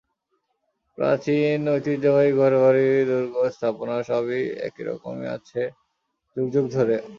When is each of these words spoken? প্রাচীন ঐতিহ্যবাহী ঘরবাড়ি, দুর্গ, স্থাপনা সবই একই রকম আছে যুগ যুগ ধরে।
প্রাচীন 0.97 1.59
ঐতিহ্যবাহী 1.69 2.31
ঘরবাড়ি, 2.33 2.87
দুর্গ, 3.05 3.35
স্থাপনা 3.55 3.97
সবই 4.03 4.43
একই 4.67 4.83
রকম 4.83 5.15
আছে 5.35 5.61
যুগ 6.37 6.47
যুগ 6.53 6.65
ধরে। 6.71 6.95